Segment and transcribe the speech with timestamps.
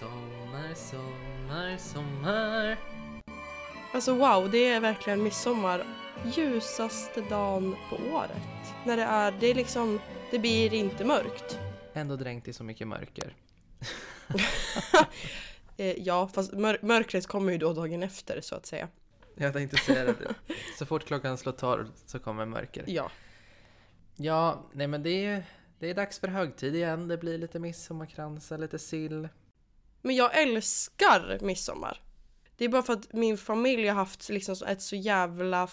[0.00, 2.78] Sommar, sommar, sommar.
[3.92, 5.86] Alltså wow, det är verkligen midsommar.
[6.36, 8.74] Ljusaste dagen på året.
[8.86, 11.58] När det är, det är liksom, det blir inte mörkt.
[11.92, 13.36] Ändå dränkt i så mycket mörker.
[15.76, 18.88] Eh, ja, fast mör mörkret kommer ju då dagen efter så att säga.
[19.34, 20.34] Jag tänkte säga det.
[20.78, 22.84] Så fort klockan slår tolv så kommer mörker.
[22.86, 23.10] Ja.
[24.16, 25.44] Ja, nej men det är,
[25.78, 27.08] det är dags för högtid igen.
[27.08, 29.28] Det blir lite midsommarkransar, lite sill.
[30.04, 32.00] Men jag älskar midsommar.
[32.56, 35.68] Det är bara för att min familj har haft liksom ett så jävla,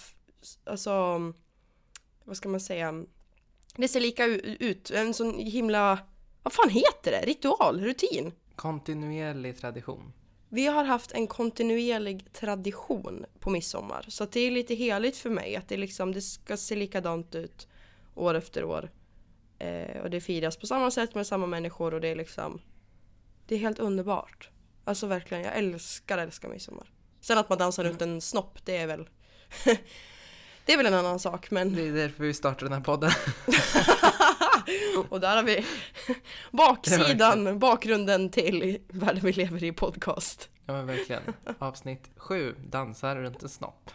[0.64, 1.20] alltså,
[2.24, 3.06] vad ska man säga?
[3.76, 6.00] Det ser lika ut, en sån himla,
[6.44, 7.22] vad fan heter det?
[7.26, 8.32] Ritual, rutin.
[8.56, 10.14] Kontinuerlig tradition.
[10.50, 14.06] Vi har haft en kontinuerlig tradition på midsommar.
[14.08, 17.68] Så det är lite heligt för mig att det, liksom, det ska se likadant ut
[18.16, 18.92] år efter år.
[19.60, 22.62] Eh, och det firas på samma sätt med samma människor och det är liksom...
[23.46, 24.50] Det är helt underbart.
[24.84, 26.92] Alltså verkligen, jag älskar, älskar midsommar.
[27.22, 29.10] Sen att man dansar runt en snopp, det är väl...
[30.66, 31.76] det är väl en annan sak men...
[31.76, 33.12] Det är därför vi startar den här podden.
[35.10, 35.66] och där har vi
[36.52, 40.50] baksidan, bakgrunden till världen vi lever i podcast.
[40.66, 41.22] Ja men verkligen.
[41.60, 43.92] Avsnitt sju, dansar runt en snopp.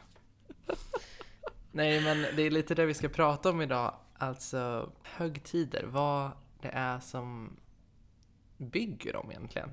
[1.72, 3.94] Nej men det är lite det vi ska prata om idag.
[4.18, 6.30] Alltså högtider, vad
[6.62, 7.56] det är som
[8.56, 9.70] bygger dem egentligen.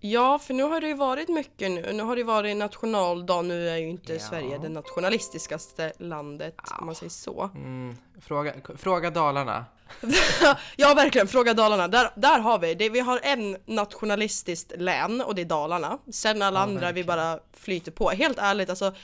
[0.00, 1.92] Ja, för nu har det ju varit mycket nu.
[1.92, 3.42] Nu har det varit nationaldag.
[3.42, 4.18] Nu är ju inte Ja.
[4.18, 7.50] Sverige det nationalistiskaste landet om man säger så.
[7.54, 9.64] Mm, fråga, fråga Dalarna.
[10.76, 11.26] ja, verkligen.
[11.28, 11.88] Fråga Dalarna.
[11.88, 12.88] Där, där har vi det.
[12.90, 15.98] Vi har en nationalistiskt län och det är Dalarna.
[16.12, 18.10] Sen alla Ja, andra vi bara flyter på.
[18.10, 18.94] Helt ärligt, alltså.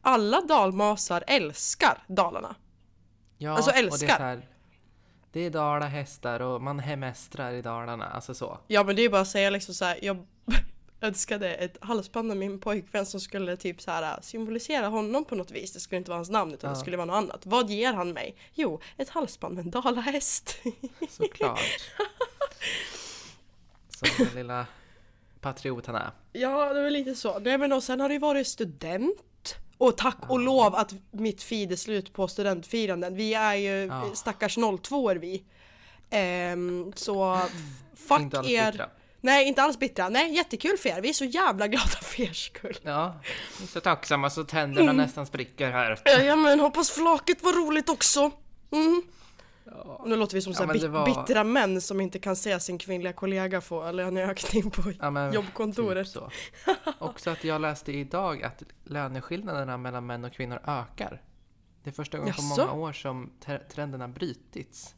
[0.00, 2.54] Alla dalmasar älskar Dalarna.
[3.38, 4.16] Ja, Alltså, Och det, är älskar.
[4.16, 4.42] så här,
[5.32, 8.58] det är dalahästar och man hemestrar i Dalarna, alltså så.
[8.66, 9.98] Ja, men det är bara att säga liksom så här.
[10.02, 10.26] Jag
[11.00, 15.50] önskade ett halsband av min pojkvän som skulle typ så här symbolisera honom på något
[15.50, 15.72] vis.
[15.72, 16.80] Det skulle inte vara hans namn utan det Ja.
[16.80, 17.46] skulle vara något annat.
[17.46, 18.36] Vad ger han mig?
[18.54, 20.58] Jo, ett halsband med en dalahäst.
[21.08, 21.60] Såklart.
[23.88, 24.66] Som den lilla
[25.40, 26.10] patriot han är.
[26.32, 27.38] Ja, det var lite så.
[27.38, 29.16] Nej men och sen har det ju varit student.
[29.78, 33.14] Och tack och lov att mitt feed är slut på studentfiranden.
[33.14, 34.10] Vi är ju Ja.
[34.14, 35.42] stackars 02 vi.
[36.10, 37.40] Ehm, så
[38.08, 38.72] fuck Inte alls er.
[38.72, 38.88] bittra.
[39.20, 40.08] Nej, inte alls bittra.
[40.08, 41.00] Nej, jättekul för er.
[41.00, 42.76] Vi är så jävla glada för er skull.
[42.82, 43.14] Ja,
[43.58, 44.96] vi är så tacksamma så tänderna Mm.
[44.96, 45.98] nästan spricker här.
[46.26, 48.30] Ja men hoppas flaket var roligt också.
[48.72, 49.02] Mm.
[49.70, 52.60] Ja, Nu låter vi som Ja, så det var- bittra män som inte kan se
[52.60, 56.06] sin kvinnliga kollega få löneökning på ja, men jobbkontoret.
[56.06, 56.30] Typ så.
[56.98, 61.22] Också att jag läste idag att löneskillnaderna mellan män och kvinnor ökar.
[61.82, 62.66] Det är första gången på Jaså?
[62.66, 64.94] många år som tre- trenden har brutits.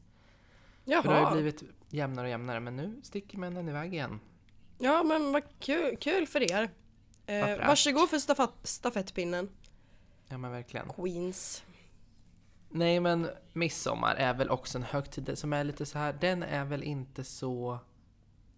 [0.85, 1.29] För det har Jaha.
[1.37, 4.21] ju blivit jämnare och jämnare, men nu sticker männen iväg igen.
[4.79, 6.71] Ja men vad kul, kul för er.
[7.27, 9.49] Eh, varsågod för stafett, stafettpinnen.
[10.29, 10.89] Ja men verkligen.
[10.89, 11.63] Queens.
[12.73, 16.65] Nej men midsommar är väl också en högtid som är lite så här, den är
[16.65, 17.79] väl inte så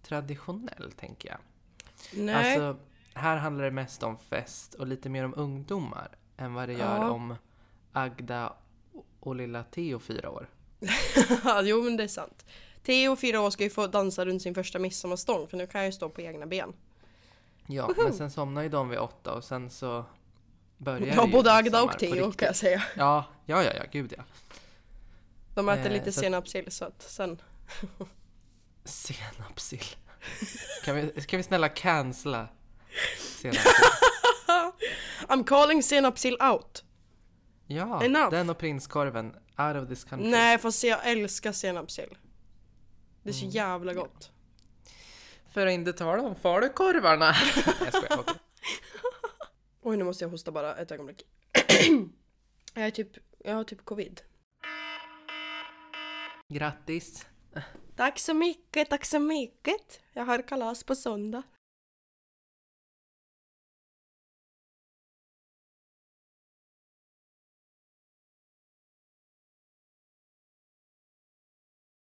[0.02, 1.38] traditionell tänker jag.
[2.24, 2.34] Nej.
[2.34, 2.84] Alltså,
[3.14, 6.96] här handlar det mest om fest och lite mer om ungdomar än vad det gör
[6.96, 7.10] Ja.
[7.10, 7.34] om
[7.92, 8.52] Agda
[9.20, 10.48] och lilla Theo fyra år.
[11.62, 12.46] jo men det är sant.
[12.82, 15.86] Theo, fyra år, ska ju få dansa runt sin första midsommarstång för nu kan jag
[15.88, 16.72] ju stå på egna ben.
[17.66, 18.02] Ja, Woho!
[18.02, 20.04] men sen somnar ju de vid åtta och sen så
[20.82, 22.82] börjar Ja, både Agda och Theo kan jag säga.
[22.96, 24.24] Ja, ja, ja, ja, gud ja.
[25.54, 27.42] De äter Eh, lite så- senapssill så att sen...
[28.84, 29.84] Senapssill.
[30.84, 32.48] Kan vi, ska vi snälla cancella
[33.18, 33.72] senapssill?
[35.28, 36.84] I'm calling senapssill out!
[37.66, 38.30] Ja, Enough.
[38.30, 39.34] den och prinskorven.
[39.58, 40.30] Out of this country.
[40.30, 42.16] Nej fast jag älskar senapssill.
[43.22, 43.50] Det är så Mm.
[43.50, 44.30] jävla gott.
[45.52, 47.26] För att inte tala om falukorvarna.
[47.80, 48.34] jag skojar, okej.
[49.84, 51.26] Oj nu måste jag hosta bara ett ögonblick.
[52.74, 54.20] jag är typ, jag har typ covid.
[56.48, 57.26] Grattis.
[57.96, 60.00] Tack så mycket, tack så mycket.
[60.12, 61.42] Jag har kalas på söndag.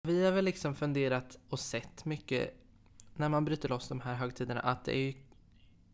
[0.04, 2.54] Vi har väl liksom funderat och sett mycket
[3.16, 5.27] när man bryter loss de här högtiderna att det är ju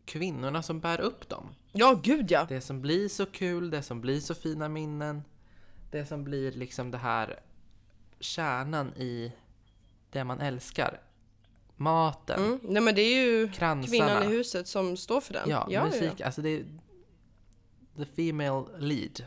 [0.04, 1.54] kvinnorna som bär upp dem.
[1.72, 2.46] Ja gud ja!
[2.48, 5.22] Det som blir så kul, det som blir så fina minnen.
[5.90, 7.40] Det som blir liksom det här
[8.20, 9.32] kärnan i
[10.10, 11.00] det man älskar.
[11.76, 12.60] Maten, Mm.
[12.62, 13.86] Nej men det är ju kransarna.
[13.90, 15.50] kvinnan i huset som står för den.
[15.50, 16.12] Ja, ja, musik.
[16.16, 16.26] ja.
[16.26, 16.64] Alltså det är
[17.96, 19.24] the female lead.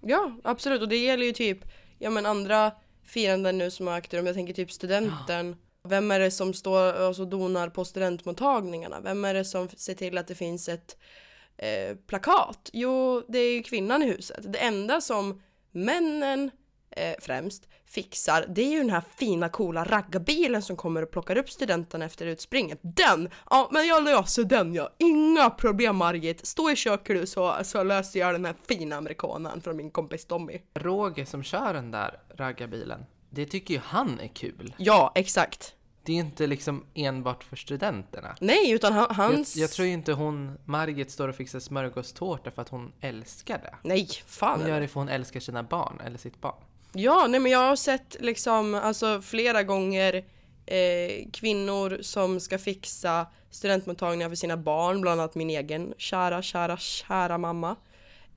[0.00, 1.58] ja absolut och det gäller ju typ
[1.98, 2.72] ja men andra
[3.02, 4.26] firanden nu som har ägt rum.
[4.26, 5.56] Jag tänker typ studenten
[5.88, 9.00] Vem är det som står och alltså, donar på studentmottagningarna?
[9.00, 10.96] Vem är det som ser till att det finns ett
[11.56, 12.70] eh, plakat?
[12.72, 14.52] Jo, det är ju kvinnan i huset.
[14.52, 15.42] Det enda som
[15.72, 16.50] männen
[16.90, 21.38] eh, främst fixar, det är ju den här fina coola raggarbilen som kommer och plockar
[21.38, 22.78] upp studenterna efter utspringet.
[22.82, 23.30] Den!
[23.50, 24.90] Ja, men jag löser den ja.
[24.98, 26.46] Inga problem Margit.
[26.46, 30.24] Stå i köket du så, så löser jag den här fina amerikanen från min kompis
[30.24, 30.60] Tommy.
[30.74, 34.74] Roger som kör den där raggarbilen, det tycker ju han är kul.
[34.78, 35.75] Ja, exakt.
[36.06, 38.36] Det är inte liksom enbart för studenterna.
[38.40, 39.56] Nej, utan han, Jag, hans...
[39.56, 43.74] jag tror ju inte hon, Margit, står och fixar smörgåstårta för att hon älskar det.
[43.82, 44.60] Nej, fan.
[44.60, 46.54] Hon gör det för hon älskar sina barn, eller sitt barn.
[46.92, 50.14] Ja, nej men jag har sett liksom alltså flera gånger
[50.66, 56.76] eh, kvinnor som ska fixa studentmottagningar för sina barn, bland annat min egen kära, kära,
[56.76, 57.76] kära mamma.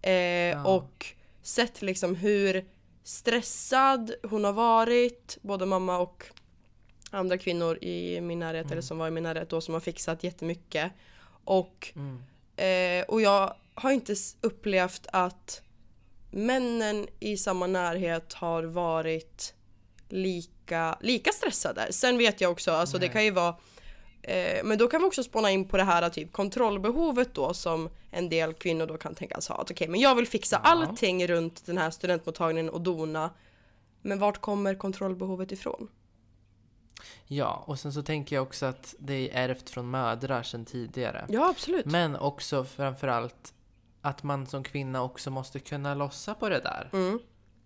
[0.01, 1.05] Eh, Och
[1.41, 2.65] sett liksom hur
[3.03, 6.23] stressad hon har varit, både mamma och
[7.11, 10.23] andra kvinnor i min närhet, eller som var i min närhet då, som har fixat
[10.23, 10.91] jättemycket.
[11.43, 11.93] Och,
[12.55, 15.61] eh, och jag har inte upplevt att
[16.31, 19.53] männen i samma närhet har varit
[20.09, 21.93] lika, lika stressade.
[21.93, 23.13] Sen vet jag också, alltså det Nej.
[23.13, 23.55] kan ju vara
[24.21, 27.89] eh, men då kan vi också spåna in på det här typ kontrollbehovet då som
[28.11, 29.55] en del kvinnor då kan tänkas ha.
[29.61, 30.69] Att okej, men jag vill fixa Ja.
[30.69, 33.29] allting runt den här studentmottagningen och dona.
[34.01, 35.87] Men vart kommer kontrollbehovet ifrån?
[37.27, 41.25] Ja, och sen så tänker jag också att det är ärvt från mödrar sedan tidigare.
[41.29, 41.85] Ja, absolut.
[41.85, 43.53] Men också framförallt
[44.01, 46.89] att man som kvinna också måste kunna lossa på det där.
[46.93, 47.19] Mm.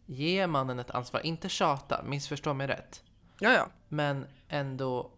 [0.05, 3.03] Ge mannen ett ansvar, inte tjata, missförstå mig rätt.
[3.39, 3.67] Ja, ja.
[3.87, 5.11] Men ändå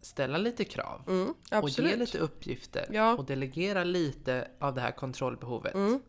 [0.00, 1.02] ställa lite krav.
[1.06, 2.86] Mm, Och ge lite uppgifter.
[2.90, 3.14] Ja.
[3.14, 5.74] Och delegera lite av det här kontrollbehovet.
[5.74, 6.00] Mm.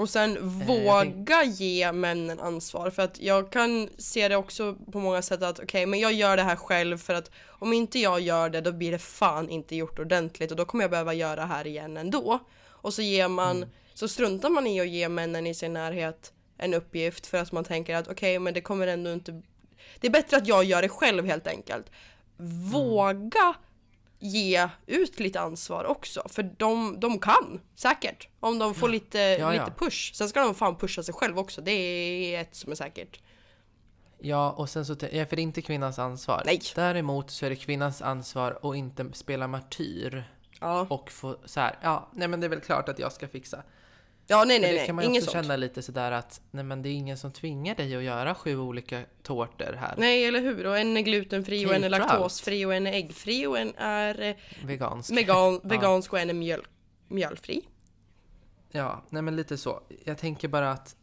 [0.00, 2.90] Och sen jag våga ge männen ansvar.
[2.90, 6.36] För att jag kan se det också på många sätt att okej, men jag gör
[6.36, 9.76] det här själv för att om inte jag gör det då blir det fan inte
[9.76, 12.38] gjort ordentligt och då kommer jag behöva göra det här igen ändå.
[12.66, 16.74] Och så ger man, så struntar man i att ge männen i sin närhet en
[16.74, 19.42] uppgift för att man tänker att okej, men det kommer ändå inte...
[20.00, 21.86] Det är bättre att jag gör det själv helt enkelt.
[22.72, 23.54] Våga
[24.22, 26.22] ge ut lite ansvar också.
[26.28, 28.28] För de, de kan säkert.
[28.40, 29.72] Om de får lite, Ja, lite ja.
[29.86, 30.14] push.
[30.14, 31.60] Sen ska de fan pusha sig själv också.
[31.60, 33.20] Det är ett som är säkert.
[34.18, 36.42] Ja, och sen så, ja, för det är inte kvinnans ansvar.
[36.46, 36.60] Nej.
[36.74, 40.24] Däremot så är det kvinnans ansvar att inte spela martyr.
[40.60, 43.28] Ja, Och få så här, ja, nej men det är väl klart att jag ska
[43.28, 43.62] fixa.
[44.30, 44.86] Ja nej För nej det nej.
[44.86, 45.44] kan man ju också sånt.
[45.46, 48.56] känna lite sådär att, nej men det är ingen som tvingar dig att göra sju
[48.58, 49.94] olika tårtor här.
[49.98, 50.66] Nej, eller hur?
[50.66, 54.20] Och en är glutenfri och en är laktosfri och en är äggfri och en är
[54.20, 55.10] eh, Vegansk.
[55.10, 55.68] vegan, Ja.
[55.68, 56.66] vegansk och en är mjöl,
[57.08, 57.62] mjölfri.
[58.72, 59.80] Ja, nej men lite så.
[60.04, 60.96] Jag tänker bara att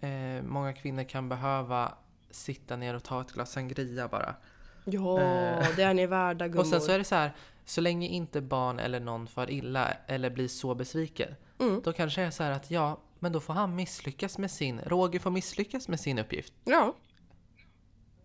[0.00, 1.94] eh, många kvinnor kan behöva
[2.30, 4.34] sitta ner och ta ett glas sangria bara.
[4.84, 5.66] Ja, Eh.
[5.76, 6.60] det är ni värda gummor.
[6.64, 7.32] Och sen så är det så här,
[7.64, 11.80] så länge inte barn eller någon far illa eller blir så besviken, Mm.
[11.84, 14.80] då kanske det är så här att ja, men då får han misslyckas med sin,
[14.80, 16.52] Roger får misslyckas med sin uppgift.
[16.64, 16.94] Ja,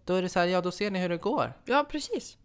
[0.06, 1.54] Då är det så här, ja då ser ni hur det går.
[1.66, 2.38] ja precis.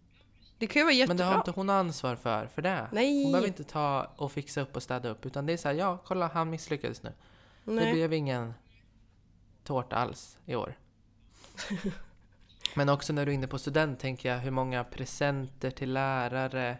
[0.59, 1.27] Det kan ju vara Men det jättebra.
[1.27, 2.89] har inte hon ansvar för, för det.
[2.93, 3.23] Nej.
[3.23, 5.75] Hon behöver inte ta och fixa upp och städa upp, utan det är så här,
[5.75, 7.13] ja kolla han misslyckades nu.
[7.65, 7.93] Det Nej.
[7.93, 8.55] blev ingen
[9.65, 10.79] tårta alls i år.
[12.75, 16.79] Men också när du är inne på student tänker jag hur många presenter till lärare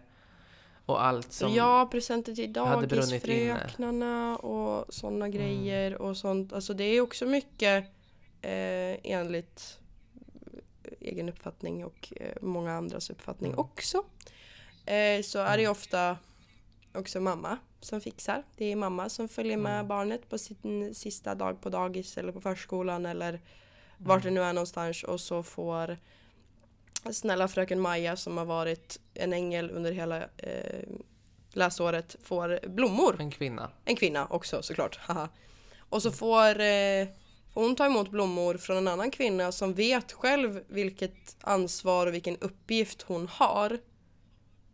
[0.91, 1.55] och allt som...
[1.55, 6.53] Ja, presenter till dagisfröknarna och sådana grejer och sånt.
[6.53, 7.85] Alltså det är också mycket
[8.43, 9.79] eh, enligt
[11.01, 13.61] egen uppfattning och eh, många andras uppfattning Mm.
[13.65, 14.05] också.
[14.87, 16.17] Eh, så är det ju ofta
[16.95, 18.43] också mamma som fixar.
[18.57, 19.89] Det är mamma som följer med Mm.
[19.89, 23.41] barnet på sin sista dag på dagis eller på förskolan eller
[23.99, 25.97] vart det nu är någonstans och så får
[27.13, 30.83] snälla fröken Maja som har varit en ängel under hela eh,
[31.53, 33.17] läsåret får blommor.
[33.19, 33.71] En kvinna.
[33.85, 34.97] En kvinna också såklart.
[34.97, 35.29] haha.
[35.79, 37.09] och så får, eh,
[37.55, 42.15] får hon ta emot blommor från en annan kvinna som vet själv vilket ansvar och
[42.15, 43.79] vilken uppgift hon har.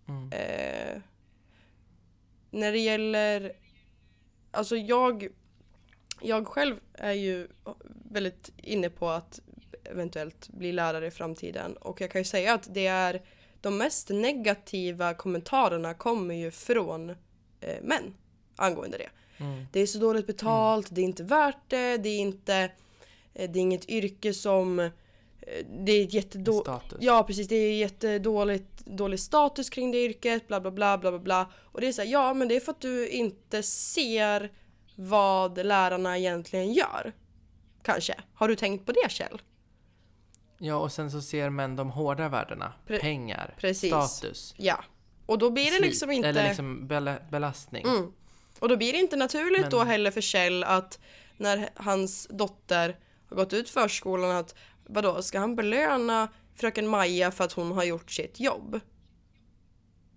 [0.08, 0.32] Mm.
[0.32, 1.02] Eh,
[2.50, 3.52] när det gäller...
[4.50, 5.28] Alltså jag...
[6.20, 7.48] Jag själv är ju
[8.10, 9.40] väldigt inne på att
[9.90, 13.22] eventuellt bli lärare i framtiden och jag kan ju säga att det är
[13.60, 17.10] de mest negativa kommentarerna kommer ju från
[17.60, 18.14] eh, män
[18.56, 19.08] angående det.
[19.44, 19.66] Mm.
[19.72, 22.70] Det är så dåligt betalt, det är inte värt det, det är inte
[23.34, 24.90] eh, det är inget yrke som eh,
[25.84, 26.98] det är ett jättedåligt Status.
[27.00, 31.18] Ja precis, det är jättedåligt dålig status kring det yrket, bla bla bla bla bla
[31.18, 31.50] bla.
[31.54, 34.52] Och det är så här, ja men det är för att du inte ser
[34.96, 37.12] vad lärarna egentligen gör.
[37.82, 38.14] Kanske.
[38.34, 39.42] Har du tänkt på det Kjell?
[40.58, 42.72] Ja, och sen så ser män de hårda värdena.
[42.86, 43.90] Pre- Pengar, precis.
[43.90, 44.84] status, Ja.
[45.26, 46.28] Och då blir det liksom inte...
[46.28, 47.84] eller liksom bela- belastning.
[47.86, 48.12] Mm.
[48.58, 50.98] Och då blir det inte naturligt Men- då heller för Kjell att
[51.36, 52.96] när hans dotter
[53.28, 54.54] har gått ut förskolan att
[54.86, 58.80] vadå, ska han belöna fröken Maja för att hon har gjort sitt jobb?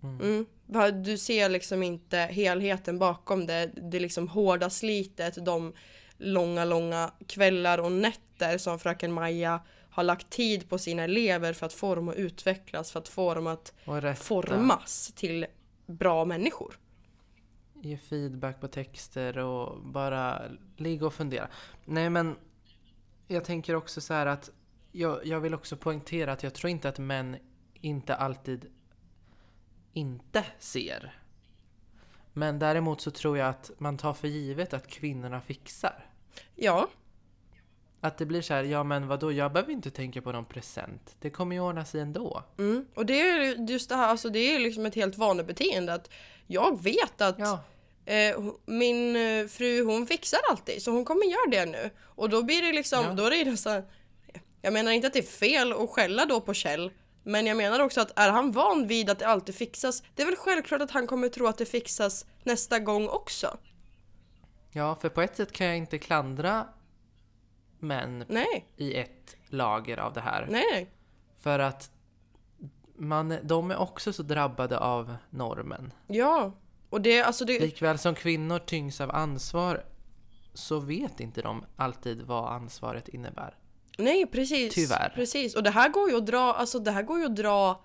[0.02, 0.46] Mm.
[0.66, 5.72] Va, Du ser liksom inte helheten bakom det, det liksom hårda slitet, de
[6.18, 9.60] långa, långa kvällar och nätter som fröken Maja
[10.00, 13.34] har lagt tid på sina elever för att få dem att utvecklas, för att få
[13.34, 13.74] dem att
[14.16, 15.46] formas till
[15.86, 16.78] bra människor.
[17.82, 20.42] ge feedback på texter och bara
[20.76, 21.48] ligga och fundera.
[21.84, 22.36] Nej men,
[23.26, 24.50] jag tänker också så här att
[24.92, 27.36] jag, jag vill också poängtera att jag tror inte att män
[27.80, 28.66] inte alltid
[29.92, 31.20] inte ser.
[32.32, 36.06] Men däremot så tror jag att man tar för givet att kvinnorna fixar.
[36.54, 36.88] Ja,
[38.02, 41.16] Att det blir så här, ja men vadå, jag behöver inte tänka på någon present.
[41.20, 42.42] Det kommer ju ordna sig ändå.
[42.58, 42.86] Mm.
[42.94, 46.10] Och det är ju just det här, alltså det är liksom ett helt vanebeteende att
[46.46, 47.60] jag vet att Ja,
[48.04, 51.90] eh, min eh, fru hon fixar alltid så hon kommer göra det nu.
[52.04, 53.12] Och då blir det liksom, Ja.
[53.12, 53.82] då är det nästan,
[54.62, 56.90] jag menar inte att det är fel att skälla då på Kjell.
[57.22, 60.26] Men jag menar också att är han van vid att det alltid fixas, det är
[60.26, 63.56] väl självklart att han kommer tro att det fixas nästa gång också.
[64.72, 66.66] ja, för på ett sätt kan jag inte klandra
[67.80, 70.46] män Nej, i ett lager av det här.
[70.50, 70.90] nej.
[71.38, 71.90] För att
[72.96, 75.92] man, de är också så drabbade av normen.
[76.06, 76.52] Ja.
[76.90, 79.84] Och det, alltså det, Likväl som kvinnor tyngs av ansvar
[80.54, 83.56] så vet inte de alltid vad ansvaret innebär.
[83.98, 84.74] Nej precis.
[84.74, 85.12] Tyvärr.
[85.14, 85.56] Precis.
[85.56, 87.80] Och det här går ju att dra, alltså det här går ju att dra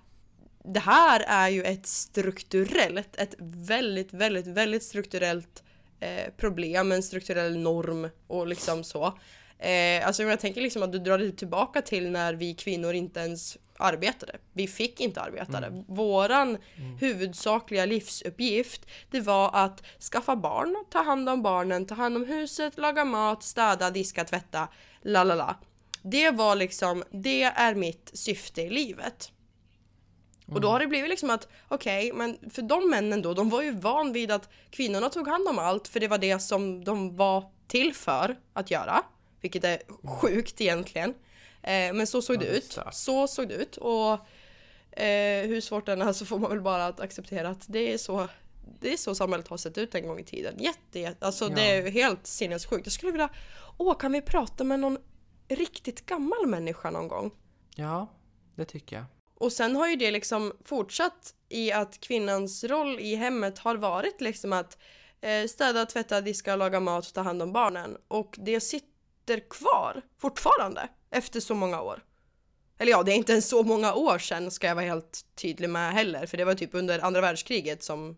[0.63, 5.63] Det här är ju ett strukturellt, ett väldigt, väldigt, väldigt strukturellt
[5.99, 9.13] eh, problem, en strukturell norm och liksom så.
[9.59, 13.19] Eh, alltså jag tänker liksom att du drar det tillbaka till när vi kvinnor inte
[13.19, 14.37] ens arbetade.
[14.53, 15.57] Vi fick inte arbeta.
[15.57, 15.83] Mm.
[15.87, 16.57] Våran
[16.99, 22.77] huvudsakliga livsuppgift det var att skaffa barn, ta hand om barnen, ta hand om huset,
[22.77, 24.67] laga mat, städa, diska, tvätta,
[25.01, 25.55] la la la.
[26.01, 29.31] Det var liksom, det är mitt syfte i livet.
[30.47, 33.61] Och då har det blivit liksom att, okej, men för de männen då, de var
[33.61, 37.15] ju van vid att kvinnorna tog hand om allt för det var det som de
[37.15, 39.03] var till för att göra.
[39.45, 41.09] Vilket är sjukt egentligen.
[41.63, 42.77] Eh, men så såg det det ut.
[42.91, 43.77] Så såg det ut.
[43.77, 44.13] Och
[44.99, 47.93] eh, hur svårt det än är så får man väl bara att acceptera att det
[47.93, 48.27] är så
[48.79, 50.55] det är så samhället har sett ut en gång i tiden.
[50.59, 51.71] Jätte, jätte alltså det Ja.
[51.87, 52.85] är helt sinnessjukt.
[52.85, 53.29] Jag skulle vilja,
[53.77, 54.97] åh kan vi prata med någon
[55.47, 57.31] riktigt gammal människa någon gång?
[57.75, 58.07] Ja,
[58.55, 59.05] det tycker jag.
[59.39, 64.21] Och sen har ju det liksom fortsatt i att kvinnans roll i hemmet har varit
[64.21, 64.77] liksom att
[65.21, 67.97] eh, städa, tvätta, diska, laga mat och ta hand om barnen.
[68.07, 68.94] Och det sitter
[69.49, 72.03] kvar fortfarande efter så många år.
[72.77, 75.69] Eller ja, det är inte ens så många år sedan ska jag vara helt tydlig
[75.69, 76.25] med heller.
[76.25, 78.17] För det var typ under andra världskriget som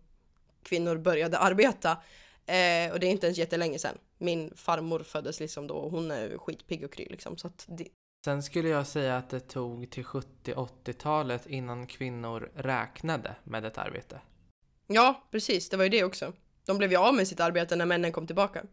[0.62, 1.90] kvinnor började arbeta.
[2.46, 3.98] Eh, och det är inte ens jättelänge sedan.
[4.18, 7.36] Min farmor föddes liksom då och hon är skitpigg och kry liksom.
[7.36, 7.88] Så att det,
[8.24, 14.20] Sen skulle jag säga att det tog till 70-80-talet innan kvinnor räknade med ett arbete.
[14.86, 15.68] Ja, precis.
[15.68, 16.32] Det var ju det också.
[16.66, 18.64] De blev ju av med sitt arbete när männen kom tillbaka.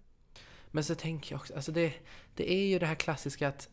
[0.75, 1.94] Men så tänker jag också, alltså det,
[2.36, 3.70] det är ju det här klassiska att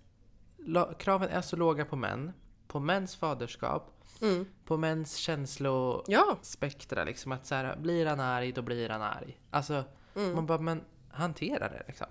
[0.99, 2.32] kraven är så låga på män,
[2.68, 3.88] på mäns faderskap,
[4.23, 4.47] Mm.
[4.64, 7.32] på mäns känslospektra Ja, liksom.
[7.32, 9.38] Att så här, blir han arg, då blir han arg.
[9.50, 9.85] Alltså,
[10.16, 10.35] Mm.
[10.35, 12.06] man bara, men hantera det liksom.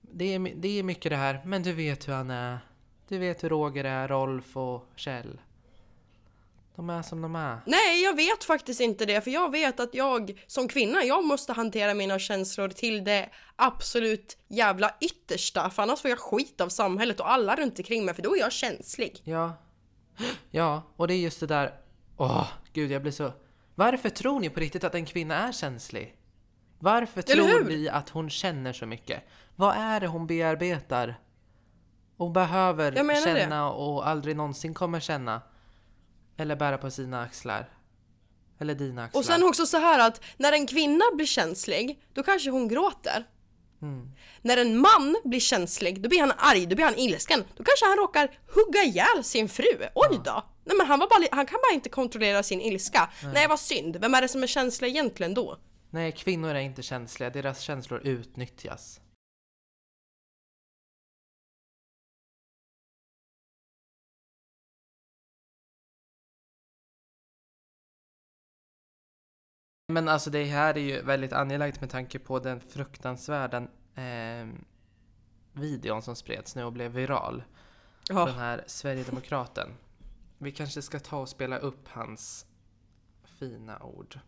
[0.00, 2.58] Det är, det är mycket det här, men du vet hur han är.
[3.08, 5.40] Du vet hur Roger är, Rolf och Kjell.
[6.76, 7.60] De är som de är.
[7.66, 11.52] nej jag vet faktiskt inte det för jag vet att jag som kvinna, jag måste
[11.52, 17.20] hantera mina känslor till det absolut jävla yttersta för annars får jag skit av samhället
[17.20, 19.20] och alla runt omkring mig för då är jag känslig.
[19.24, 19.52] Ja.
[20.50, 21.74] Ja, och det är just det där...
[22.16, 23.32] Åh, gud jag blir så...
[23.74, 26.16] Varför tror ni på riktigt att en kvinna är känslig?
[26.78, 29.22] Varför tror vi att hon känner så mycket?
[29.56, 31.20] Vad är det hon bearbetar?
[32.16, 33.40] Och behöver menar det.
[33.40, 35.42] känna och aldrig någonsin kommer känna?
[36.36, 37.68] Eller bära på sina axlar?
[38.60, 39.20] Eller dina axlar?
[39.20, 43.24] Och sen också så här att när en kvinna blir känslig, då kanske hon gråter.
[43.82, 44.10] Mm.
[44.42, 47.44] När en man blir känslig, då blir han arg, då blir han ilsken.
[47.56, 49.88] Då kanske han råkar hugga ihjäl sin fru.
[49.94, 50.44] Oj då!
[50.64, 53.10] Nej men han, var bara, han kan bara inte kontrollera sin ilska.
[53.34, 55.58] Nej vad synd, vem är det som är känslig egentligen då?
[55.90, 57.30] Nej, kvinnor är inte känsliga.
[57.30, 59.00] Deras känslor utnyttjas.
[69.92, 73.56] Men alltså det här är ju väldigt angeläget med tanke på den fruktansvärda
[73.94, 74.48] eh,
[75.52, 77.44] videon som spreds nu och blev viral.
[78.08, 78.26] Ja.
[78.26, 79.68] den här Sverigedemokraten.
[80.38, 82.46] Vi kanske ska ta och spela upp hans
[83.38, 84.18] fina ord.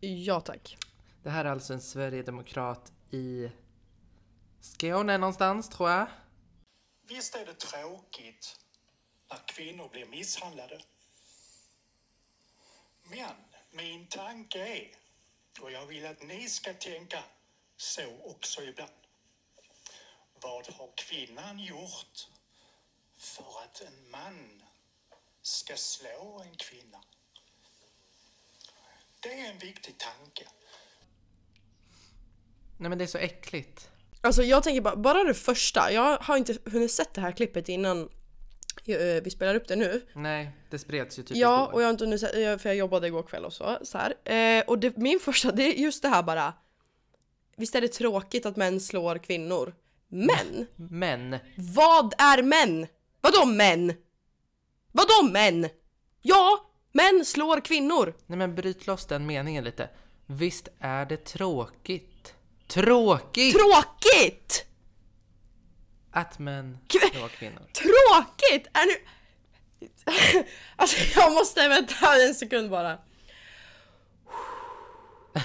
[0.00, 0.78] Ja tack.
[1.22, 3.50] Det här är alltså en Sverigedemokrat i
[4.60, 6.06] Skåne någonstans, tror jag.
[7.08, 8.56] Visst är det tråkigt
[9.30, 10.80] när kvinnor blir misshandlade.
[13.10, 14.90] Men min tanke är,
[15.60, 17.24] och jag vill att ni ska tänka
[17.76, 18.90] så också ibland.
[20.40, 22.28] Vad har kvinnan gjort
[23.18, 24.62] för att en man
[25.42, 26.98] ska slå en kvinna?
[29.20, 30.48] Det är en viktig tanke.
[32.78, 33.90] Nej men det är så äckligt.
[34.20, 35.92] Alltså jag tänker bara, bara det första.
[35.92, 38.08] Jag har inte hunnit sett det här klippet innan
[38.98, 40.02] vi spelar upp det nu.
[40.14, 41.72] Nej, det spreds ju typ Ja, igår.
[41.74, 42.28] och jag har inte hunnit eh,
[42.58, 43.78] för jag jobbade igår kväll och så.
[43.82, 43.98] så.
[44.30, 46.52] Eh, och det, min första, det är just det här bara.
[47.56, 49.74] Visst är det tråkigt att män slår kvinnor?
[50.08, 52.86] Men, Men, vad är män?
[53.20, 53.92] Vadå män?
[54.92, 55.68] Vadå män?
[56.22, 58.14] Ja, män slår kvinnor.
[58.26, 59.88] nej men bryt loss den meningen lite.
[60.26, 62.34] Visst är det tråkigt?
[62.66, 63.56] Tråkigt!
[63.56, 64.66] Tråkigt!
[66.12, 66.78] Att män
[67.12, 67.62] slår kvinnor.
[67.72, 68.66] Tråkigt!
[68.72, 68.94] Är nu...
[70.76, 72.98] alltså jag måste vänta en sekund bara.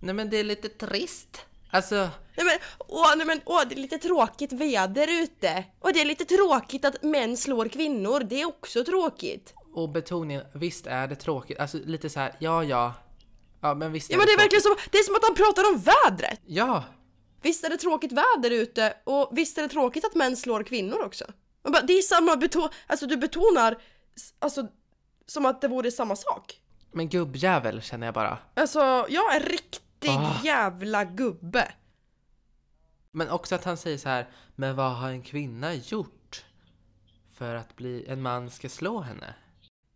[0.00, 1.44] Nej men det är lite trist.
[1.70, 1.96] Alltså,
[2.36, 5.64] Nej men, åh, nej men, åh, det är lite tråkigt väder ute.
[5.80, 8.20] Och det är lite tråkigt att män slår kvinnor.
[8.20, 9.54] Det är också tråkigt.
[9.74, 11.58] och betoningen, visst är det tråkigt.
[11.58, 12.94] Alltså lite så här, ja ja.
[13.60, 14.44] Ja men visst är Ja men det är tråkigt.
[14.44, 16.40] verkligen som, det är som att han pratar om vädret.
[16.46, 16.84] Ja,
[17.46, 21.02] Visst är det tråkigt väder ute och visst är det tråkigt att män slår kvinnor
[21.02, 21.24] också.
[21.62, 23.76] Man bara, det är samma beton, alltså du betonar,
[24.38, 24.68] alltså
[25.26, 26.60] som att det vore samma sak.
[26.92, 28.38] men gubbjävel känner jag bara.
[28.54, 30.40] Alltså, jag är riktig Ah.
[30.44, 31.72] jävla gubbe.
[33.12, 36.44] Men också att han säger så här, men vad har en kvinna gjort
[37.34, 39.34] för att bli, en man ska slå henne?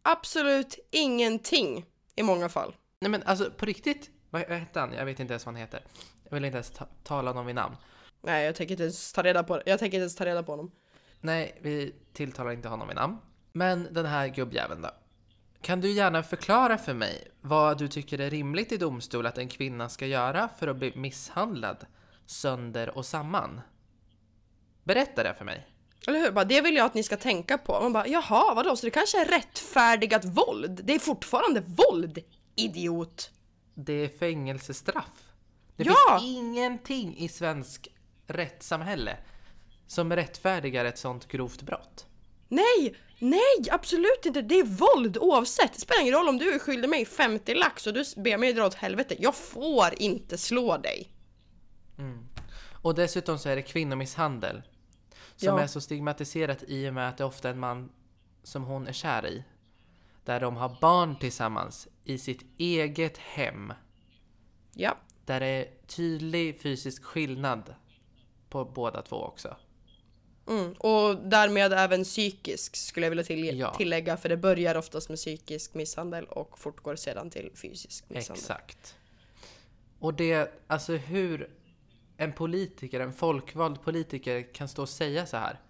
[0.02, 2.74] Absolut ingenting i många fall.
[3.00, 4.92] Nej men alltså på riktigt, vad vad hette han?
[4.92, 5.84] Jag vet inte ens vad han heter.
[6.30, 7.76] Jag vill inte ens ta, tala honom vid namn.
[8.22, 10.52] Nej, jag tänker inte ens ta reda på Jag tänker inte ens ta reda på
[10.52, 10.70] honom.
[11.20, 13.18] Nej, vi tilltalar inte honom vid namn.
[13.52, 14.90] Men den här gubbjäveln då?
[15.62, 19.48] Kan du gärna förklara för mig vad du tycker är rimligt i domstol att en
[19.48, 21.86] kvinna ska göra för att bli misshandlad
[22.26, 23.60] sönder och samman?
[24.84, 25.66] Berätta det för mig.
[26.06, 26.30] Eller hur?
[26.30, 27.80] Bara, det vill jag att ni ska tänka på.
[27.80, 28.76] Man bara, jaha, vadå?
[28.76, 30.80] Så det kanske är rättfärdigat våld?
[30.84, 32.18] Det är fortfarande våld,
[32.56, 33.30] idiot!
[33.74, 35.29] Det är fängelsestraff.
[35.84, 36.18] Det Ja!
[36.20, 37.88] finns ingenting i svensk
[38.26, 39.16] rättssamhälle
[39.86, 42.06] som rättfärdigar ett sånt grovt brott.
[42.48, 44.42] Nej, nej, absolut inte.
[44.42, 45.72] Det är våld oavsett.
[45.74, 48.52] Det spelar ingen roll om du är skyldig mig 50 lax och du ber mig
[48.52, 49.16] dra åt helvete.
[49.18, 51.12] Jag får inte slå dig.
[52.82, 54.62] Och dessutom så är det kvinnomisshandel.
[55.36, 55.60] Som Ja.
[55.60, 57.92] är så stigmatiserat i och med att det ofta är en man
[58.42, 59.44] som hon är kär i.
[60.24, 63.72] Där de har barn tillsammans i sitt eget hem.
[64.74, 64.96] Ja,
[65.30, 67.74] Där det är tydlig fysisk skillnad
[68.48, 69.56] på båda två också.
[70.48, 70.72] mm.
[70.72, 73.74] och därmed även psykisk skulle jag vilja till- Ja.
[73.74, 74.16] tillägga.
[74.16, 78.40] För det börjar oftast med psykisk misshandel och fortgår sedan till fysisk misshandel.
[78.42, 78.96] Exakt.
[79.98, 81.50] Och det, alltså hur
[82.16, 85.60] en politiker, en folkvald politiker kan stå och säga så här.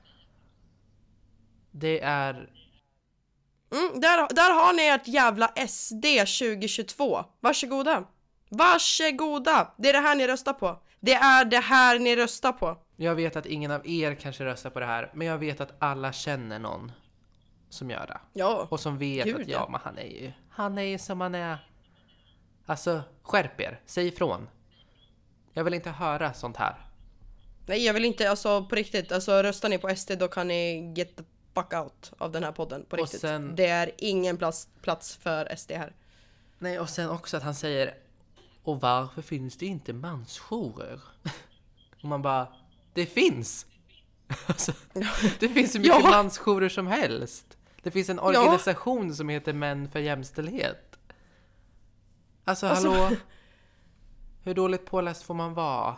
[1.70, 2.50] Det är,
[3.72, 7.24] Mm, där, där har ni ert jävla SD 2022.
[7.40, 8.04] Varsågoda.
[8.50, 9.74] Varsågoda.
[9.76, 10.78] Det är det här ni röstar på.
[11.00, 12.78] Det är det här ni röstar på.
[12.96, 15.72] jag vet att ingen av er kanske röstar på det här, men jag vet att
[15.78, 16.92] alla känner någon
[17.70, 18.20] som gör det.
[18.32, 18.66] Ja.
[18.70, 21.34] Och som vet Gud, att ja, men han är ju, han är ju som han
[21.34, 21.66] är.
[22.66, 24.48] Alltså, skärp er, säg ifrån.
[25.52, 26.86] Jag vill inte höra sånt här.
[27.66, 30.92] Nej jag vill inte, alltså på riktigt, alltså röstar ni på SD då kan ni
[30.96, 31.22] get the
[31.54, 33.20] fuck out av den här podden på Och riktigt.
[33.20, 35.92] sen- Det är ingen plats, plats för SD här.
[36.58, 37.94] Nej, och sen också att han säger
[38.62, 41.00] Och varför finns det inte mansjourer?
[42.02, 42.48] Och man bara
[42.94, 43.66] Det finns!
[44.46, 44.72] Alltså,
[45.40, 46.10] det finns hur mycket Ja.
[46.10, 47.58] mansjourer som helst.
[47.82, 50.98] Det finns en organisation som heter Män för jämställdhet.
[52.44, 53.16] Alltså, Alltså- hallå?
[54.42, 55.96] Hur dåligt påläst får man vara?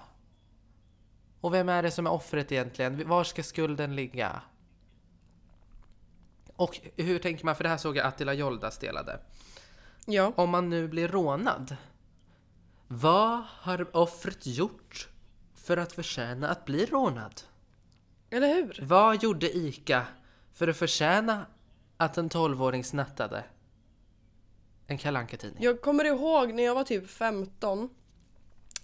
[1.41, 3.09] Och vem är det som är offret egentligen?
[3.09, 4.43] Var ska skulden ligga?
[6.57, 7.57] Och hur tänker man?
[7.57, 9.21] För det här såg jag Attila Joldas delade
[10.07, 10.33] Ja.
[10.37, 11.77] om man nu blir rånad.
[12.95, 15.09] Vad har offret gjort
[15.55, 17.41] för att förtjäna att bli rånad?
[18.31, 18.79] Eller hur?
[18.83, 20.07] Vad gjorde ICA
[20.53, 21.47] för att förtjäna
[21.97, 23.45] att en 12-åring snattade
[24.87, 25.63] en Kalle Anka-tidning?
[25.63, 27.91] Jag kommer ihåg när jag var typ 15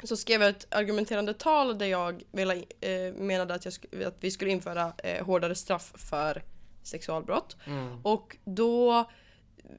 [0.02, 4.30] så skrev jag ett argumenterande tal där jag ville, eh, menade att, jag, att vi
[4.30, 6.42] skulle införa eh, hårdare straff för
[6.82, 7.56] sexualbrott.
[7.66, 8.00] Mm.
[8.02, 9.10] Och då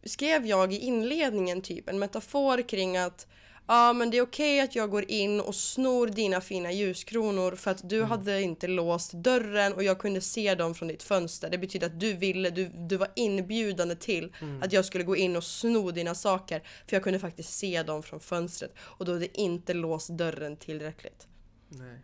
[0.03, 3.27] skrev jag i inledningen typ en metafor kring att
[3.71, 7.71] Ja men det är okej att jag går in och snor dina fina ljuskronor för
[7.71, 11.49] att du hade inte låst dörren och jag kunde se dem från ditt fönster.
[11.49, 15.35] Det betyder att du ville, du, du var inbjudande till att jag skulle gå in
[15.35, 19.41] och sno dina saker för jag kunde faktiskt se dem från fönstret och då hade
[19.41, 21.27] inte låst dörren tillräckligt.
[21.69, 21.99] Nej.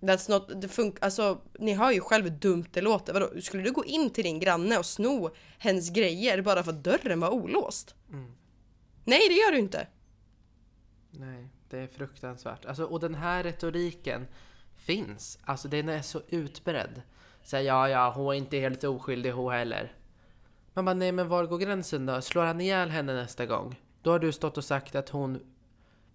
[0.00, 3.12] That's not, det fun- alltså, ni hör ju själv hur dumt det låter.
[3.12, 6.84] Vadå, skulle du gå in till din granne och sno hennes grejer bara för att
[6.84, 7.94] dörren var olåst?
[8.12, 8.32] Mm.
[9.04, 9.86] Nej, det gör du inte.
[11.10, 12.64] Nej, det är fruktansvärt.
[12.64, 14.26] Alltså, och den här retoriken
[14.76, 15.38] finns.
[15.44, 17.02] Alltså den är så utbredd.
[17.42, 19.92] Säger ja, ja, hon är inte helt oskyldig hon heller.
[20.74, 22.20] Man bara, nej men var går gränsen då?
[22.20, 23.80] Slår han ihjäl henne nästa gång?
[24.02, 25.40] Då har du stått och sagt att hon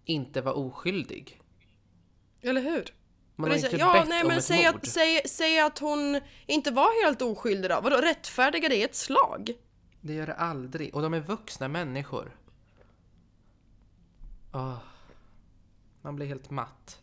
[0.06, 1.42] inte var oskyldig.
[2.42, 2.94] Eller hur?
[3.36, 4.76] Man har inte ja, bett nej, om men ett säg mord.
[4.76, 7.82] att, säg, säg att hon inte var helt oskyldig då.
[7.82, 9.54] Vadå, rättfärdiga det ett slag?
[10.02, 10.96] Det gör det aldrig.
[10.96, 12.32] Och de är vuxna människor.
[14.56, 14.78] Åh.
[16.02, 17.02] Man blir helt matt.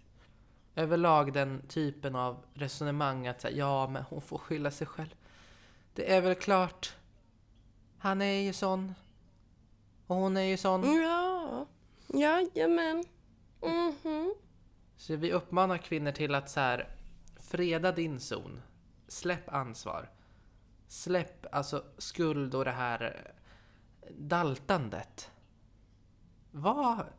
[0.75, 5.15] Överlag den typen av resonemang att säga, ja men hon får skylla sig själv.
[5.95, 6.97] Det är väl klart.
[7.99, 8.95] Han är ju sån.
[10.07, 11.03] Och hon är ju sån.
[11.03, 11.67] Ja,
[12.07, 13.05] jajamän.
[13.63, 14.35] Mhm.
[14.97, 16.97] Så vi uppmanar kvinnor till att så här,
[17.37, 18.61] freda din zon.
[19.09, 20.11] Släpp ansvar.
[20.89, 23.33] Släpp alltså skuld och det här
[24.01, 25.31] eh, daltandet.
[26.51, 27.13] Var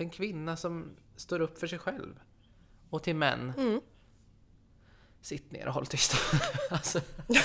[0.00, 2.20] en kvinna som står upp för sig själv.
[2.90, 3.52] Och till män.
[3.58, 3.80] Mm.
[5.20, 6.14] Sitt ner och håll tyst.
[6.70, 7.00] alltså,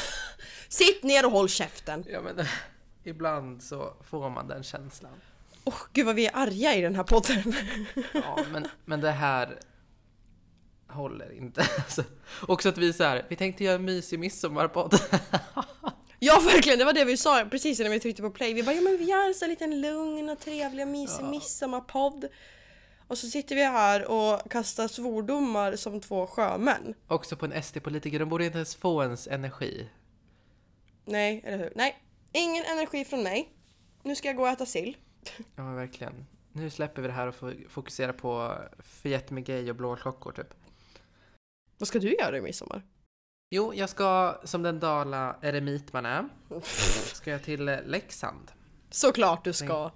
[0.70, 2.06] Sitt ner och håll käften.
[2.10, 2.46] ja, men,
[3.04, 5.22] ibland så får man den känslan.
[5.64, 7.54] Åh gud vad vi är arga i den här podden.
[8.14, 9.60] Ja, men, men det här
[10.88, 11.62] håller inte.
[11.78, 12.04] Alltså,
[12.48, 15.00] också att vi så här, vi tänkte göra en mysig midsommarpodd.
[16.20, 18.54] Ja verkligen, det var det vi sa precis innan vi tryckte på play.
[18.54, 21.30] Vi bara ja men vi gör en sån liten lugn och trevlig och mysig Ja.
[21.30, 22.28] midsommarpodd.
[23.08, 26.94] Och så sitter vi här och kastar svordomar som två sjömän.
[27.08, 29.90] Också på en SD-politiker, de borde inte ens få ens energi.
[31.06, 31.74] Nej, eller hur?
[31.76, 33.50] Nej, ingen energi från mig.
[34.04, 34.98] Nu ska jag gå och äta sill.
[35.56, 36.26] Ja, verkligen.
[36.52, 40.32] Nu släpper vi det här och får fokusera på Fiat med gay och blå klockor
[40.32, 40.54] typ.
[41.78, 42.82] Vad ska du göra i midsommar?
[43.50, 46.26] Jo, jag ska som den dala eremit man är,
[47.14, 48.52] ska jag till eh, Leksand.
[48.90, 49.92] Såklart du ska.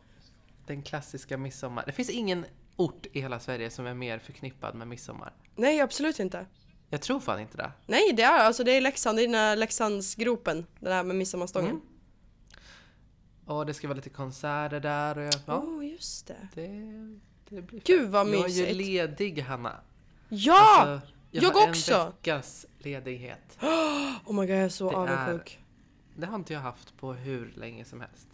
[0.65, 1.83] Den klassiska midsommar.
[1.85, 5.33] Det finns ingen ort i hela Sverige som är mer förknippad med midsommar.
[5.55, 6.45] Nej, absolut inte.
[6.89, 7.71] Jag tror fan inte det.
[7.85, 10.65] Nej, det är alltså det är Leksand, det är den här Leksandsgropen.
[10.79, 11.69] Den här med midsommarstången.
[11.69, 11.81] Mm.
[13.45, 16.47] Och det ska vara lite konserter där och jag, ja, oh, just det.
[16.53, 16.69] det,
[17.49, 18.75] det blir Gud, vad Jag är ju mysigt.
[18.75, 19.75] ledig Hanna.
[20.29, 20.81] Ja!
[20.81, 21.93] Alltså, jag, jag har också.
[21.93, 23.57] en veckas ledighet.
[24.25, 25.59] oh my god, jag är så Det är- avundsjuk.
[26.15, 28.27] Det har inte jag haft på hur länge som helst.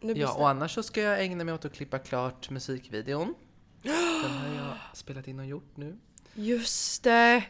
[0.00, 3.34] Ja, och annars så ska jag ägna mig åt att klippa klart musikvideon.
[3.82, 3.92] Den
[4.32, 5.98] har jag spelat in och gjort nu.
[6.34, 7.44] Just det!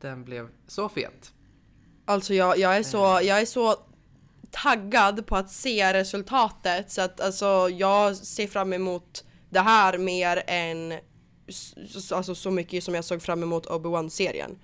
[0.00, 1.32] Den blev så fet.
[2.04, 3.76] Alltså jag, jag, är så, jag är så
[4.50, 10.42] taggad på att se resultatet så att alltså jag ser fram emot det här mer
[10.46, 10.94] än
[12.12, 14.58] alltså, så mycket som jag såg fram emot Obi-Wan-serien.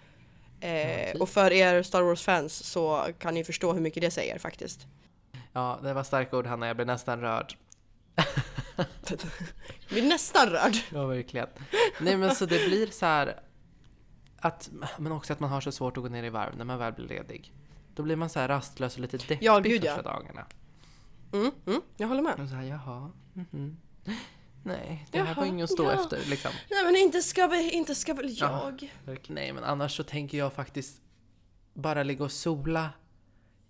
[0.61, 1.23] Eh, typ.
[1.23, 4.87] och för er Star Wars-fans så kan ni förstå hur mycket det säger faktiskt.
[5.53, 7.57] Ja, det var starka ord Hanna, jag blev nästan rörd.
[8.77, 8.87] Jag
[9.89, 10.77] blir nästan rörd.
[10.93, 11.49] Ja, verkligen.
[12.01, 13.41] Nej men så det blir så här
[14.39, 16.79] att, men också att man har så svårt att gå ner i varv när man
[16.79, 17.53] väl blir ledig.
[17.95, 19.95] Då blir man så här rastlös och lite deppig Ja, gud, ja.
[19.95, 20.47] första dagarna.
[21.33, 22.41] Mm, mm, jag håller med.
[22.41, 23.77] Och så här, jaha, mhm.
[24.63, 25.93] Nej, det här Jaha, var inget att stå ja.
[25.93, 26.51] efter liksom.
[26.71, 28.73] Nej men inte ska väl, inte ska väl Ja.
[28.81, 28.91] jag.
[29.05, 31.01] Verkligen, Nej, men annars så tänker jag faktiskt
[31.75, 32.91] bara ligga och sola.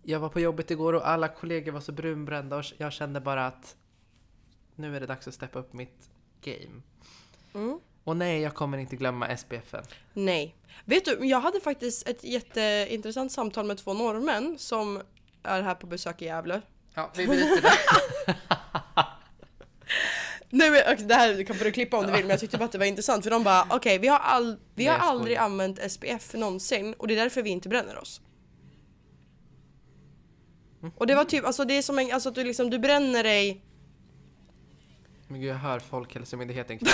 [0.03, 3.47] Jag var på jobbet igår och alla kollegor var så brunbrända och jag kände bara
[3.47, 3.77] att
[4.75, 6.11] nu är det dags att steppa upp mitt
[6.45, 6.83] game.
[7.55, 7.81] Mm.
[8.05, 9.85] Och nej, jag kommer inte glömma SPFen.
[10.13, 10.57] Nej.
[10.85, 15.03] Vet du, jag hade faktiskt ett jätteintressant samtal med två norrmän som
[15.43, 16.63] är här på besök i Gävle.
[16.95, 18.37] Ja, vi byter det.
[20.53, 22.65] Nej men okej, det här kan du klippa om du vill men jag tyckte bara
[22.65, 25.93] att det var intressant för de bara okej vi har, all, vi har aldrig använt
[25.93, 28.21] SPF någonsin och det är därför vi inte bränner oss.
[30.97, 33.23] Och det var typ, alltså det är som en, alltså att du liksom, du bränner
[33.23, 33.63] dig
[35.29, 36.79] Men gud, jag hör Folkhälsomyndigheten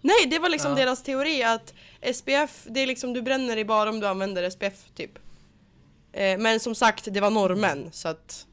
[0.00, 0.76] Nej det var liksom Ja.
[0.76, 1.74] deras teori att
[2.14, 5.18] SPF, det är liksom du bränner dig bara om du använder SPF typ.
[6.12, 8.46] Eh, men som sagt det var norrmän så att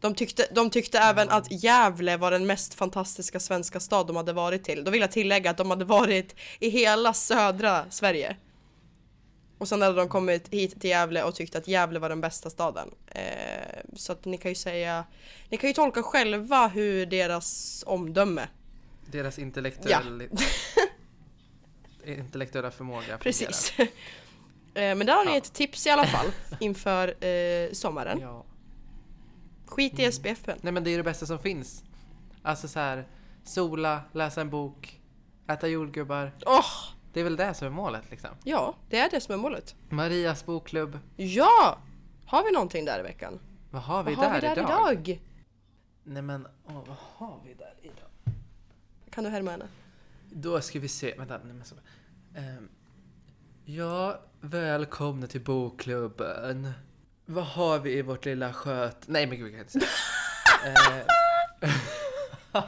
[0.00, 4.32] De tyckte, de tyckte även att Gävle var den mest fantastiska svenska stad de hade
[4.32, 4.84] varit till.
[4.84, 8.36] Då vill jag tillägga att de hade varit i hela södra Sverige.
[9.58, 12.50] Och sen hade de kommit hit till Gävle och tyckte att Gävle var den bästa
[12.50, 12.90] staden.
[13.06, 13.22] Eh,
[13.96, 15.04] så att ni kan ju säga,
[15.48, 18.48] ni kan ju tolka själva hur deras omdöme.
[19.10, 20.24] Deras intellektuella,
[22.04, 23.18] intellektuella förmåga.
[23.18, 23.72] Precis.
[23.78, 23.86] eh,
[24.74, 25.36] men där har ni Ja.
[25.36, 26.26] ett tips i alla fall
[26.60, 28.20] inför eh, sommaren.
[28.20, 28.44] Ja.
[29.66, 30.58] Skit i SPFen.
[30.62, 31.84] Nej men det är det bästa som finns.
[32.42, 33.08] Alltså så här,
[33.44, 35.00] sola, läsa en bok,
[35.48, 36.32] äta jordgubbar.
[36.46, 36.66] Åh!
[37.12, 38.30] Det är väl det som är målet liksom.
[38.44, 39.74] ja, det är det som är målet.
[39.88, 40.98] Marias bokklubb.
[41.16, 41.78] Ja!
[42.26, 43.38] Har vi någonting där i veckan?
[43.70, 45.08] Vad har vi, Vad där, har vi där idag?
[45.08, 45.22] idag?
[46.04, 48.34] Nej men, åh, vad har vi där idag?
[49.10, 49.68] Kan du härma henne?
[50.30, 51.38] Då ska vi se, vänta.
[51.44, 51.74] Nej, men så.
[52.34, 52.68] Ehm,
[53.64, 56.72] ja, välkomna till bokklubben.
[57.26, 59.08] Vad har vi i vårt lilla sköt...
[59.08, 59.86] Nej men gud, jag kan inte säga.
[62.52, 62.62] Eh,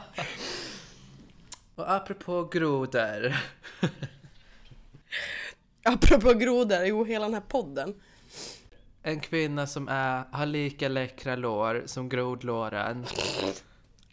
[1.75, 3.35] Och apropå grodor.
[5.83, 7.95] Apropå grodor, jo hela den här podden.
[9.03, 13.05] En kvinna som är, har lika läckra lår som grodlåren.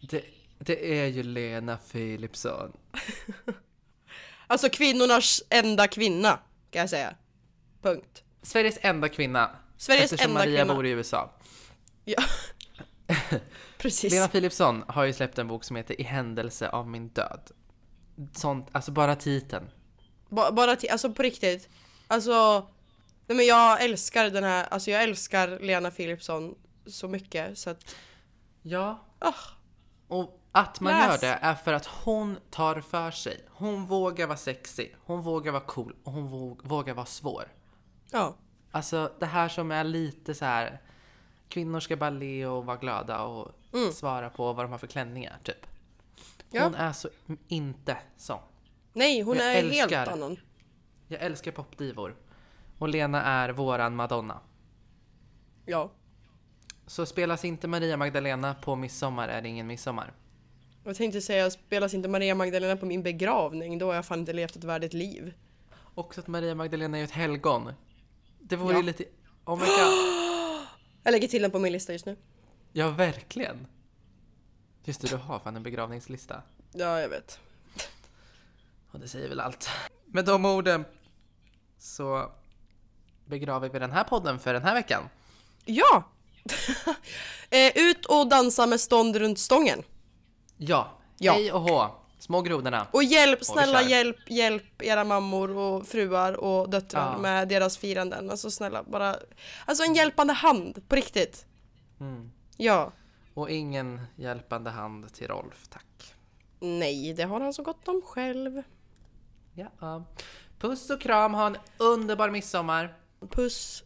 [0.01, 0.25] Det,
[0.59, 2.73] det är ju Lena Philipsson.
[4.49, 6.39] Alltså kvinnornas enda kvinna,
[6.71, 7.15] kan jag säga.
[7.83, 8.23] Punkt.
[8.43, 9.51] Sveriges enda kvinna.
[9.77, 10.75] Sveriges eftersom enda Maria kvinna.
[10.75, 11.31] bor i USA.
[12.05, 12.23] Ja.
[13.79, 14.13] Precis.
[14.13, 17.51] Lena Philipsson har ju släppt en bok som heter I händelse av min död.
[18.33, 19.71] Sånt, alltså bara titeln.
[20.29, 21.69] Ba- bara till, alltså på riktigt.
[22.07, 22.67] Alltså,
[23.27, 26.55] nej men jag älskar den här, alltså jag älskar Lena Philipsson
[26.87, 27.95] så mycket så att,
[28.63, 29.05] Ja.
[29.19, 29.35] ah,
[30.09, 31.09] Och att man Läs.
[31.23, 33.45] gör det är för att hon tar för sig.
[33.51, 37.45] Hon vågar vara sexy, hon vågar vara cool och hon våg, vågar vara svår.
[38.13, 38.37] ja.
[38.77, 40.81] Alltså det här som är lite så här.
[41.49, 43.53] Kvinnor ska bara le och vara glada och
[43.95, 45.67] svara på vad de har för klänningar typ.
[46.51, 46.65] Ja.
[46.65, 47.09] Hon är så
[47.49, 48.39] inte sån.
[48.93, 50.37] Nej, hon Jag är helt älskar- annan.
[51.09, 52.17] Jag älskar popdivor.
[52.79, 54.41] Och Lena är våran Madonna.
[55.67, 55.91] Ja.
[56.87, 60.13] Så spelas inte Maria Magdalena på midsommar är det ingen midsommar.
[60.85, 64.33] Jag tänkte säga, spelas inte Maria Magdalena på min begravning, då har jag fan inte
[64.33, 65.35] levt ett värdigt liv.
[65.95, 67.73] Också att Maria Magdalena är ett helgon.
[68.49, 68.81] Det vore Ja.
[68.83, 69.05] lite...
[69.45, 70.67] Oh my god.
[71.03, 72.17] Jag lägger till den på min lista just nu.
[72.73, 73.67] Ja, verkligen.
[74.85, 76.43] Just det, du har fan en begravningslista.
[76.73, 77.39] Ja, jag vet.
[78.91, 79.69] Och det säger väl allt.
[80.07, 80.85] Med de orden
[81.79, 82.33] så
[83.25, 85.09] begraver vi den här podden för den här veckan.
[85.65, 86.05] Ja!
[87.51, 89.83] eh, ut och dansa med stånd runt stången.
[90.57, 91.33] Ja, Ja.
[91.33, 91.95] hej och hå,
[92.27, 92.87] små grodorna.
[92.91, 93.89] Och hjälp, snälla kör.
[93.89, 97.19] hjälp, hjälp era mammor och fruar och döttrar Ja.
[97.19, 98.31] med deras firanden.
[98.31, 99.17] Alltså snälla, bara...
[99.67, 101.47] Alltså en hjälpande hand, på riktigt.
[102.01, 102.31] Mm.
[102.57, 102.93] Ja.
[103.35, 106.15] Och ingen hjälpande hand till Rolf, tack.
[106.61, 108.63] Nej, det har han så gott om själv.
[109.55, 110.05] Ja.
[110.59, 112.97] Puss och kram, ha en underbar midsommar.
[113.31, 113.85] Puss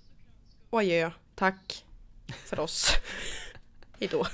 [0.71, 1.11] och adjö.
[1.35, 1.85] Tack
[2.47, 2.93] för oss.
[4.01, 4.27] Hejdå.